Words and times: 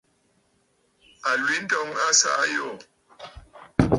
Àlwintɔŋ 1.31 1.87
a 2.05 2.07
saà 2.19 2.35
àyoò. 2.43 2.73